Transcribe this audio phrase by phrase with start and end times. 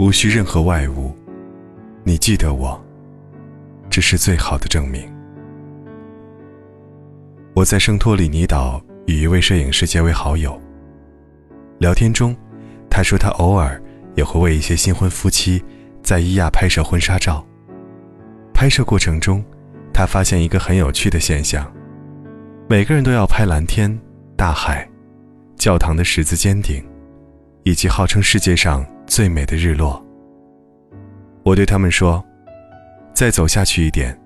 [0.00, 1.14] 无需任何外物，
[2.04, 2.82] 你记得我，
[3.90, 5.06] 这是最好的证明。
[7.54, 10.58] 我在圣托里尼岛与一位摄影师结为好友。
[11.80, 12.34] 聊天中，
[12.88, 13.78] 他说他偶尔
[14.14, 15.62] 也会为一些新婚夫妻
[16.02, 17.46] 在伊亚拍摄婚纱照。
[18.54, 19.44] 拍摄过程中，
[19.92, 21.70] 他发现一个很有趣的现象：
[22.70, 24.00] 每个人都要拍蓝天、
[24.34, 24.88] 大海、
[25.56, 26.82] 教堂的十字尖顶，
[27.64, 30.00] 以及号称世界上最美的日落。
[31.42, 32.24] 我对他们说
[33.12, 34.16] ：“再走下去一点，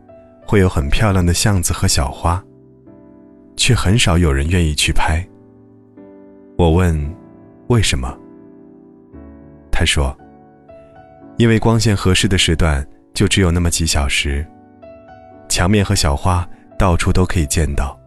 [0.47, 2.45] 会有很漂亮的巷子和小花。”
[3.56, 5.27] 却很少有人愿意去拍。
[6.59, 6.95] 我问。
[7.69, 8.15] 为什么？
[9.73, 10.15] 他说
[11.39, 14.47] ：“因为光线合适的时段就只有那么几小时，
[15.48, 16.47] 墙面和小花
[16.78, 17.98] 到处都可以见到。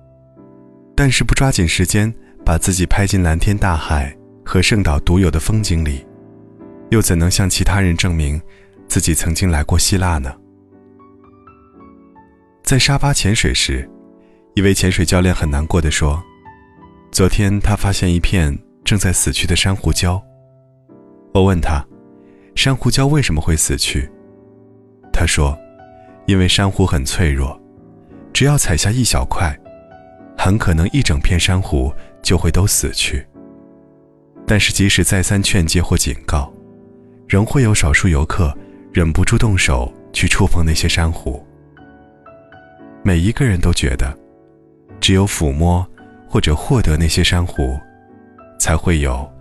[0.95, 2.13] 但是不抓紧时间
[2.45, 4.15] 把自己拍进蓝天大海
[4.45, 6.05] 和圣岛独有的风景里，
[6.89, 8.41] 又怎能向其他人证明
[8.87, 10.33] 自己曾经来过希腊呢？”
[12.63, 13.89] 在沙巴潜水时，
[14.55, 16.21] 一位潜水教练很难过的说
[17.11, 20.17] ：“昨天他发现一片。”正在死去的珊瑚礁。
[21.33, 21.85] 我问他，
[22.55, 24.09] 珊瑚礁为什么会死去？
[25.11, 25.59] 他说，
[26.25, 27.61] 因为珊瑚很脆弱，
[28.31, 29.53] 只要踩下一小块，
[30.37, 31.93] 很可能一整片珊瑚
[32.23, 33.27] 就会都死去。
[34.45, 36.49] 但是即使再三劝诫或警告，
[37.27, 38.55] 仍会有少数游客
[38.93, 41.45] 忍不住动手去触碰那些珊瑚。
[43.03, 44.17] 每一个人都觉得，
[44.99, 45.85] 只有抚摸
[46.27, 47.77] 或者获得那些珊瑚。
[48.59, 49.31] 才会有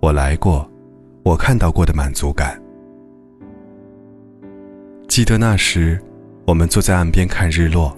[0.00, 0.70] 我来过、
[1.24, 2.60] 我看到过的满足感。
[5.08, 5.98] 记得那时，
[6.46, 7.96] 我们坐在岸边看日落，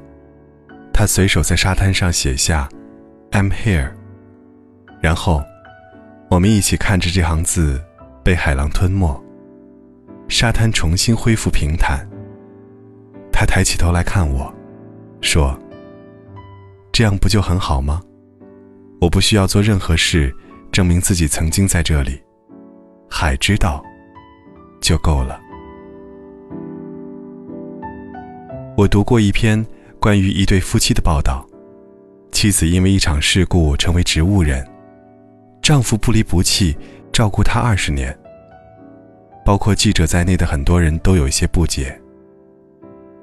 [0.93, 2.69] 他随手在沙滩上写下
[3.33, 3.91] “I'm here”，
[5.01, 5.43] 然后
[6.31, 7.83] 我们一起看着这行字
[8.23, 9.21] 被海浪吞没，
[10.29, 12.09] 沙滩重新恢复平坦。
[13.33, 14.53] 他抬起头来看我，
[15.21, 15.59] 说
[16.93, 18.01] ：“这样不就很好吗？
[19.01, 20.35] 我不需要做任何事。”
[20.71, 22.21] 证明自己曾经在这里，
[23.09, 23.83] 海知道
[24.83, 25.41] 就够了。
[28.77, 29.67] 我读过一篇
[29.99, 31.45] 关于一对夫妻的报道，
[32.31, 34.65] 妻子因为一场事故成为植物人，
[35.63, 36.77] 丈夫不离不弃
[37.11, 38.17] 照顾她二十年。
[39.49, 41.99] 包括记者在内的很多人都有一些不解：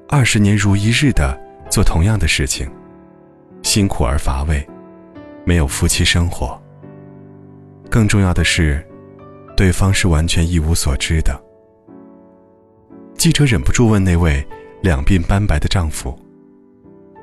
[0.08, 2.68] 二十年如一日的做同样的事情，
[3.62, 4.68] 辛苦而乏味，
[5.44, 6.60] 没有夫妻生活。
[7.88, 8.84] 更重要的是，
[9.56, 11.40] 对方是完全一无所知的。
[13.14, 14.44] 记者忍不住问那位
[14.82, 16.12] 两鬓斑白的丈夫：“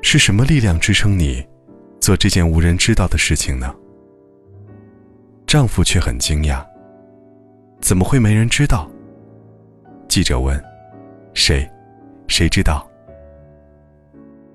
[0.00, 1.46] 是什么力量支撑你
[2.00, 3.70] 做这件无人知道的事情呢？”
[5.46, 6.64] 丈夫却很惊讶
[7.82, 8.90] ：“怎么会没人知道？”
[10.08, 10.62] 记者问
[11.34, 11.68] ：“谁？
[12.28, 12.86] 谁知道？”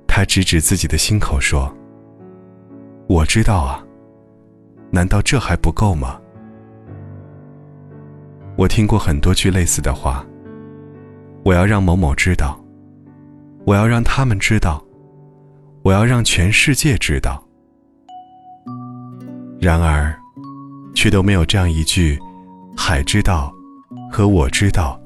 [0.08, 1.72] 他指指自己的心口说
[3.08, 3.84] ：“我知道啊。”
[4.92, 6.20] 难道这还不够吗？
[8.58, 10.26] 我听过很多句类似的话。
[11.46, 12.60] 我要让某某知道，
[13.66, 14.84] 我要让他们知道，
[15.84, 17.42] 我要让全世界知道。
[19.60, 20.14] 然而，
[20.94, 22.20] 却都没有这样一句
[22.76, 23.54] “海知道”
[24.12, 25.00] 和“我知道”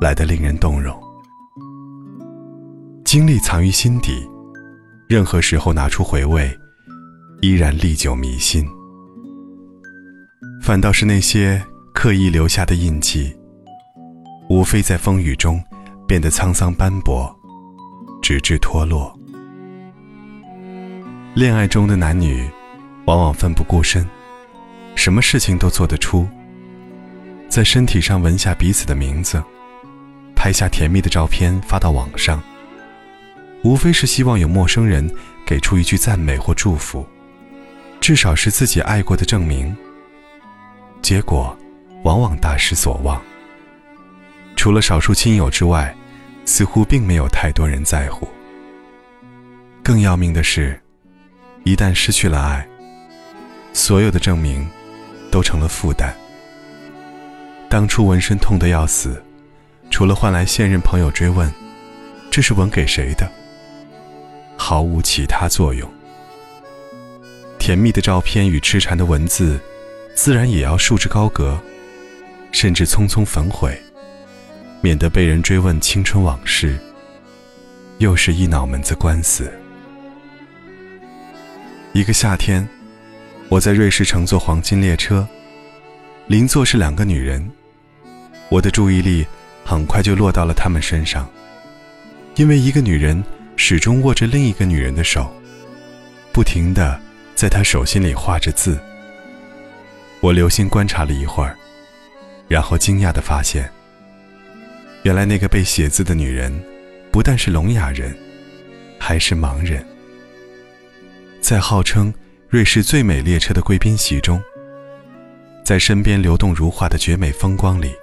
[0.00, 0.98] 来的令人动容。
[3.04, 4.28] 经历藏于心底，
[5.08, 6.56] 任何时候拿出回味，
[7.40, 8.64] 依然历久弥新。
[10.62, 11.60] 反倒是那些
[11.92, 13.34] 刻意留下的印记，
[14.48, 15.60] 无非在风雨中
[16.06, 17.34] 变得沧桑斑驳，
[18.22, 19.12] 直至脱落。
[21.34, 22.48] 恋爱中的男女，
[23.06, 24.06] 往往奋不顾身，
[24.94, 26.28] 什么事情都做得出。
[27.48, 29.42] 在身体上纹下彼此的名字，
[30.42, 32.42] 拍下甜蜜的照片发到网上，
[33.62, 35.06] 无非是希望有陌生人
[35.44, 37.06] 给出一句赞美或祝福，
[38.00, 39.76] 至少是自己爱过的证明。
[41.02, 41.54] 结果，
[42.04, 43.20] 往往大失所望。
[44.56, 45.94] 除了少数亲友之外，
[46.46, 48.26] 似乎并没有太多人在乎。
[49.82, 50.80] 更要命的是，
[51.64, 52.66] 一旦失去了爱，
[53.74, 54.66] 所有的证明
[55.30, 56.16] 都成了负担。
[57.68, 59.22] 当初纹身痛得要死，
[59.90, 61.52] 除了换来现任朋友追问
[62.30, 63.30] ：“这是吻给谁的？”
[64.56, 65.90] 毫无其他作用。
[67.58, 69.60] 甜蜜的照片与痴缠的文字。
[70.12, 71.58] 自然也要束之高阁，
[72.52, 73.80] 甚至匆匆焚毁，
[74.82, 76.78] 免得被人追问青春往事。
[77.98, 79.50] 又是一脑门子官司。
[81.94, 82.68] 一个夏天，
[83.48, 85.26] 我在瑞士乘坐黄金列车，
[86.26, 87.50] 邻座是两个女人，
[88.50, 89.24] 我的注意力
[89.70, 91.30] 很快就落到了他们身上，
[92.34, 93.22] 因为一个女人
[93.54, 95.32] 始终握着另一个女人的手，
[96.32, 97.00] 不停地
[97.36, 98.80] 在她手心里画着字。
[100.18, 101.56] 我留心观察了一会儿，
[102.48, 103.70] 然后惊讶地发现，
[105.04, 106.52] 原来那个被写字的女人，
[107.12, 108.12] 不但是聋哑人，
[108.98, 109.86] 还是盲人。
[111.40, 112.12] 在号称
[112.48, 114.42] 瑞士最美列车的贵宾席中，
[115.64, 117.94] 在身边流动如画的绝美风光里，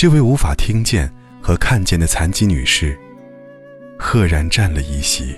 [0.00, 1.12] 这位无法听见
[1.42, 2.96] 和看见的残疾女士，
[3.98, 5.36] 赫然占了一席。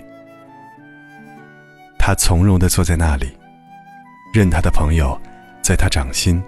[1.98, 3.34] 她从容地坐在那里，
[4.34, 5.18] 任她的朋友。
[5.62, 6.42] 在她掌心，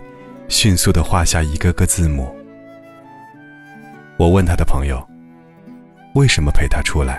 [0.46, 2.36] 迅速地画下一个个字母。
[4.18, 5.02] 我问她的朋友
[6.14, 7.18] ：“为什么陪她出来？”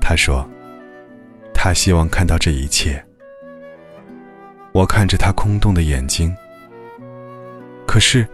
[0.00, 0.48] 她说
[1.52, 3.04] ：“她希望看到这一切。”
[4.72, 6.34] 我看着她空洞的眼睛，
[7.86, 8.26] 可是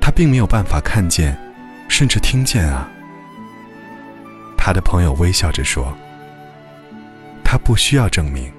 [0.00, 1.36] 他并没有办法看见，
[1.88, 2.88] 甚至听见啊。
[4.56, 5.96] 他的朋友微笑着说
[7.44, 8.52] ：“他不需要证明，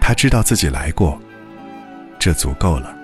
[0.00, 1.20] 他知道自己来过。”
[2.18, 2.94] 这足够了。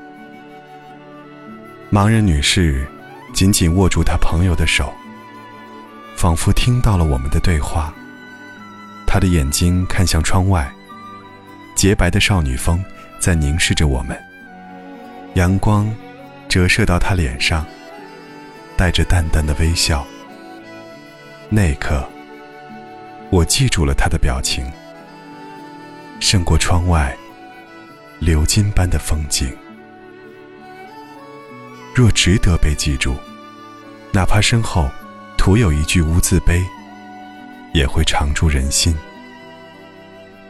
[1.90, 2.86] 盲人女士
[3.32, 4.92] 紧紧握住她朋友的手，
[6.16, 7.94] 仿佛听到了我们的对话。
[9.06, 10.70] 她的眼睛看向窗外，
[11.74, 12.84] 洁白的少女风
[13.18, 14.18] 在凝视着我们。
[15.34, 15.90] 阳光
[16.48, 17.66] 折射到他脸上，
[18.76, 20.06] 带着淡淡的微笑。
[21.48, 22.08] 那一刻，
[23.30, 24.64] 我记住了他的表情，
[26.20, 27.16] 胜过窗外。
[28.18, 29.54] 流金般的风景，
[31.94, 33.14] 若值得被记住，
[34.10, 34.88] 哪怕身后
[35.36, 36.64] 徒有一句无字碑，
[37.74, 38.96] 也会常驻人心。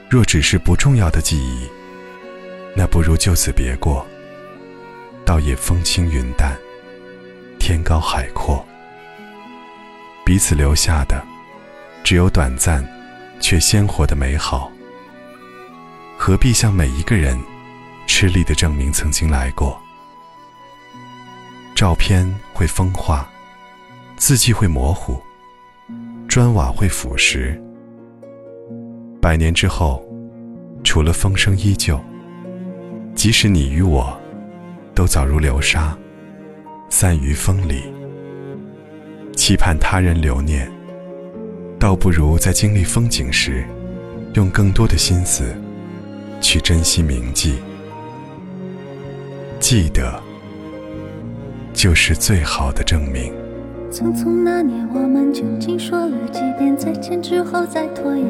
[0.09, 1.69] 若只是不重要的记忆，
[2.77, 4.07] 那不如就此别过。
[5.27, 6.57] 倒也风轻云淡，
[7.59, 8.65] 天高海阔，
[10.25, 11.21] 彼此留下的
[12.05, 12.87] 只有短暂
[13.41, 14.71] 却鲜活的美好。
[16.17, 17.37] 何必向每一个人？
[18.07, 19.77] 吃力的证明曾经来过。
[21.75, 22.25] 照片
[22.55, 23.29] 会风化，
[24.17, 25.21] 字迹会模糊，
[26.29, 27.61] 砖瓦会腐蚀。
[29.21, 30.07] 百年之后，
[30.85, 32.01] 除了风声依旧，
[33.17, 34.17] 即使你与我，
[34.97, 35.95] 都早如流沙，
[36.89, 37.83] 散于风里。
[39.37, 40.73] 期盼他人留念，
[41.79, 43.63] 倒不如在经历风景时，
[44.33, 45.55] 用更多的心思，
[46.41, 47.57] 去珍惜铭记。
[49.61, 50.19] 记得，
[51.75, 53.31] 就是最好的证明。
[53.93, 58.27] 匆匆那年，我们究竟说了几遍再见之后再拖延？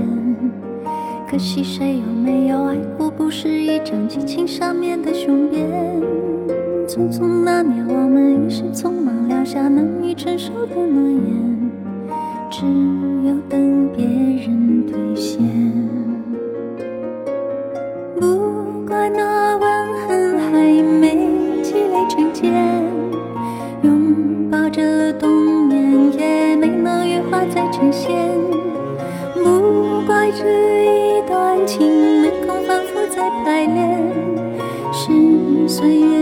[1.30, 3.08] 可惜谁有没有爱过？
[3.08, 5.95] 不是一张激情上面的雄辩。
[6.86, 11.70] 匆匆那年，我们一时匆忙撂下难以承受的诺言，
[12.48, 12.64] 只
[13.28, 15.42] 有等别人兑现。
[18.20, 19.66] 不怪那吻
[20.06, 21.28] 痕还没
[21.60, 22.06] 积累。
[22.08, 22.52] 成茧，
[23.82, 25.28] 拥抱着冬
[25.66, 28.14] 眠，也没能羽化再成仙。
[29.34, 30.44] 不怪这
[30.84, 34.00] 一段情没空反复再排练，
[34.92, 36.15] 是岁月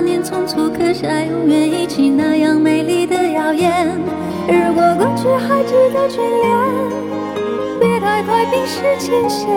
[0.00, 3.86] 年匆促刻下永远一起那样美丽的谣言。
[4.48, 6.48] 如果过去还值得眷恋，
[7.78, 9.48] 别太快冰释前嫌。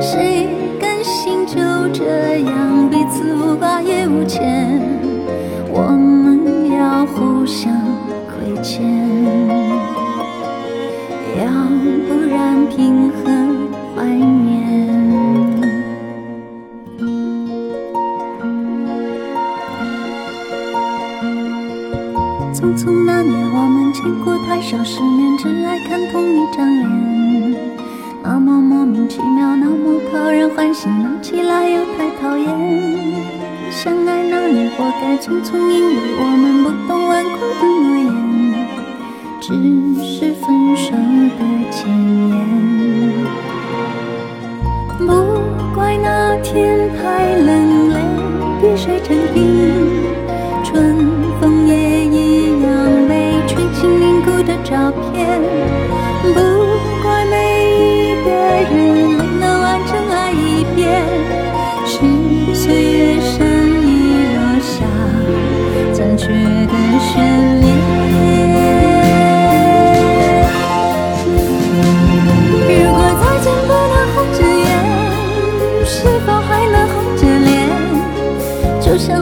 [0.00, 1.56] 谁甘心就
[1.92, 4.80] 这样彼此无挂也无牵？
[5.70, 7.72] 我们要互相
[8.26, 8.82] 亏欠，
[22.58, 27.54] 匆匆那年，我们见过太少世面，只爱看同一张脸。
[28.20, 32.48] 那么莫名其妙，那么讨人欢喜，闹起来又太讨厌。
[33.70, 36.67] 相爱那年，活该匆匆，因为我们不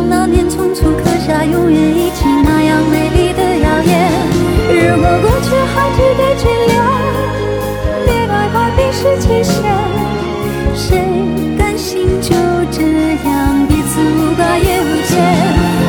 [0.08, 4.12] 那年匆促刻下永远一起那样美丽的谣言
[4.68, 6.75] 如果过去还值得眷恋
[8.06, 9.62] 别太快冰释前嫌
[10.75, 11.02] 谁
[11.58, 12.30] 甘心就
[12.70, 12.82] 这
[13.26, 15.12] 样彼此无挂也无牵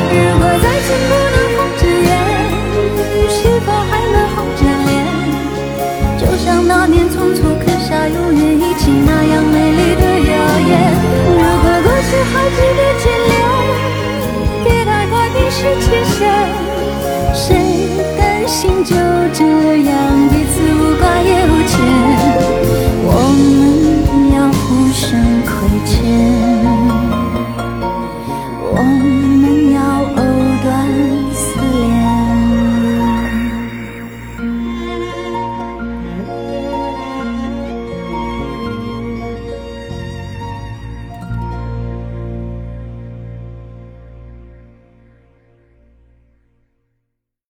[0.10, 2.10] 如果再见不能红着眼
[3.30, 4.96] 是否还能红着脸
[6.18, 10.72] 就像那年匆促刻下永远一起那样美丽的谣言
[11.28, 13.17] 如果过去还值得眷
[15.68, 17.77] 谁去想谁